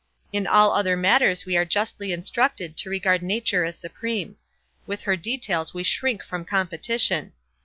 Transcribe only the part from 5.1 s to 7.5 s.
details we shrink from competition.